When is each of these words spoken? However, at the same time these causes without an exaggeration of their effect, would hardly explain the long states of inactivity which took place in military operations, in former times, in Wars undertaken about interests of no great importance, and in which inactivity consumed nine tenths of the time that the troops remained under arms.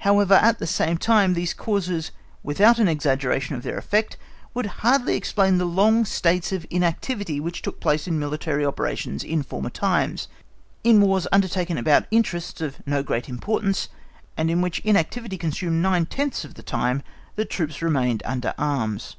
However, 0.00 0.34
at 0.34 0.58
the 0.58 0.66
same 0.66 0.98
time 0.98 1.32
these 1.32 1.54
causes 1.54 2.10
without 2.42 2.78
an 2.78 2.88
exaggeration 2.88 3.54
of 3.56 3.62
their 3.62 3.78
effect, 3.78 4.18
would 4.52 4.66
hardly 4.66 5.16
explain 5.16 5.56
the 5.56 5.64
long 5.64 6.04
states 6.04 6.52
of 6.52 6.66
inactivity 6.68 7.40
which 7.40 7.62
took 7.62 7.80
place 7.80 8.06
in 8.06 8.18
military 8.18 8.66
operations, 8.66 9.24
in 9.24 9.42
former 9.42 9.70
times, 9.70 10.28
in 10.84 11.00
Wars 11.00 11.26
undertaken 11.32 11.78
about 11.78 12.04
interests 12.10 12.60
of 12.60 12.86
no 12.86 13.02
great 13.02 13.30
importance, 13.30 13.88
and 14.36 14.50
in 14.50 14.60
which 14.60 14.80
inactivity 14.80 15.38
consumed 15.38 15.80
nine 15.80 16.04
tenths 16.04 16.44
of 16.44 16.52
the 16.52 16.62
time 16.62 16.98
that 17.36 17.36
the 17.36 17.44
troops 17.46 17.80
remained 17.80 18.22
under 18.26 18.52
arms. 18.58 19.16